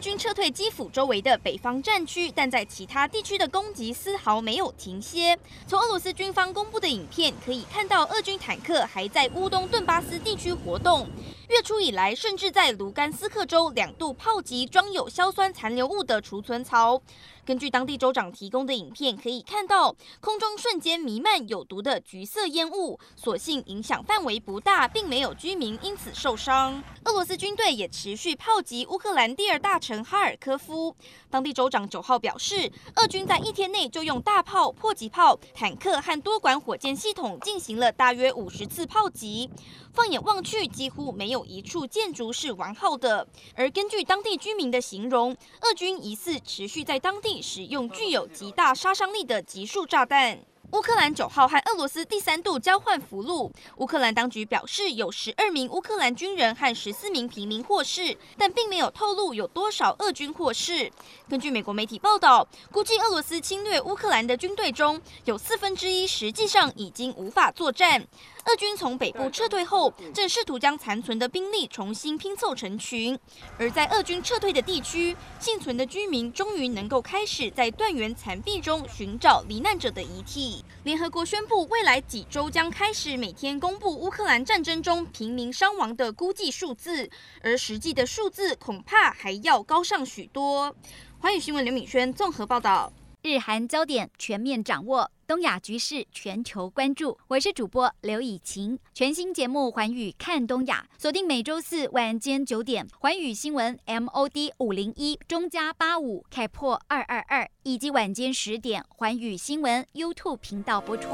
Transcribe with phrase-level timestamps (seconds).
[0.00, 5.38] 军撤退基辅周围的北方战区，但在其他地区的攻击丝毫没有停歇。
[5.66, 11.06] 从俄罗斯军方公布的影片可以看到，俄军坦克还在乌东顿巴斯地区活动。
[11.48, 17.02] 月初以来，甚至在卢甘斯克州两度炮击装有硝酸残留物的储存槽。
[17.44, 22.98] 根据当地州长提供的影片，可以看到空中瞬间弥漫有毒的橘色烟雾。
[23.16, 26.80] 所幸影响范围不大，并没有居民因此受伤。
[27.10, 30.94] 俄罗斯军队也持续炮击乌克兰第二大城哈尔科夫。
[31.28, 39.50] 当地州长九号表示，俄军在一天内就用大炮、迫击炮、坦克和多管火箭系统进行了大约五十次炮击。
[39.92, 43.26] 放眼望去，几乎没有一处建筑是完好的。
[43.56, 50.38] 而根据当地居民的形容，俄军疑似持续在当地使用具有极大杀伤力的集束炸弹。
[50.72, 53.50] 乌克兰九号和俄罗斯第三度交换俘虏。
[53.78, 60.90] 乌克兰当局表示，有十二名乌克兰军人和十四名平民获释，但并没有透露有多少俄军获释。
[61.28, 68.06] 根据美国媒体报道，估计俄罗斯侵略乌克兰的军队中有四分之一实际上已经无法作战。
[68.46, 73.16] 俄军从北部撤退后，正试图将残存的兵力重新拼凑成群。
[73.58, 80.64] 而在俄军撤退的地区，幸存的居民终于能够开始在断垣残壁中寻找罹难者的遗体。
[80.84, 87.08] 联合国宣布，未来几周将开始每天公布乌克兰战争中平民伤亡的估计数字，
[87.42, 90.74] 而实际的数字恐怕还要高上许多。
[91.20, 92.92] 寰宇新闻刘敏轩综合报道。
[93.22, 97.16] 日韩焦点全面掌握，东亚局势全球关注。
[97.28, 111.08] 我是主播刘以晴，全新节目《环宇看东亚》，锁定每周四晚间九点，环宇新闻 MOD 五零一中加八五开破二二二，以及晚间十点，环宇新闻 YouTube 频道播出。